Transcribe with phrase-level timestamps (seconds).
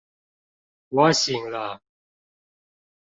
[0.89, 1.79] 我醒了